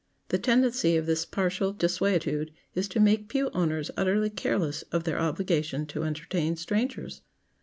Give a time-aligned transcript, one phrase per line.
[0.29, 5.19] The tendency of this partial desuetude is to make pew owners utterly careless of their
[5.19, 7.21] obligation to entertain strangers.